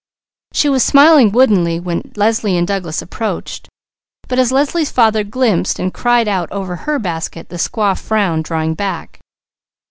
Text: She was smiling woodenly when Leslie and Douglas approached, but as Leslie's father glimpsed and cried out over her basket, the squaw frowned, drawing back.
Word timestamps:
She 0.51 0.67
was 0.67 0.83
smiling 0.83 1.31
woodenly 1.31 1.79
when 1.79 2.11
Leslie 2.15 2.57
and 2.57 2.67
Douglas 2.67 3.03
approached, 3.03 3.69
but 4.27 4.39
as 4.39 4.51
Leslie's 4.51 4.89
father 4.89 5.23
glimpsed 5.23 5.77
and 5.77 5.93
cried 5.93 6.27
out 6.27 6.51
over 6.51 6.75
her 6.75 6.97
basket, 6.97 7.49
the 7.49 7.57
squaw 7.57 7.95
frowned, 7.95 8.43
drawing 8.45 8.73
back. 8.73 9.19